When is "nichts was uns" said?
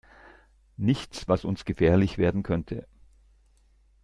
0.77-1.63